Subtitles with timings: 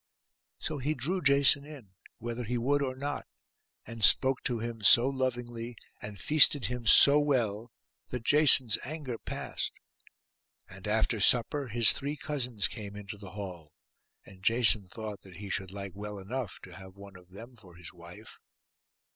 [0.57, 3.27] So he drew Jason in, whether he would or not,
[3.85, 7.71] and spoke to him so lovingly and feasted him so well,
[8.07, 9.71] that Jason's anger passed;
[10.67, 13.73] and after supper his three cousins came into the hall,
[14.25, 17.75] and Jason thought that he should like well enough to have one of them for
[17.75, 18.39] his wife.